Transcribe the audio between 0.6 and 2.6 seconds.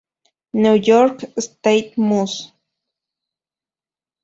York State Mus.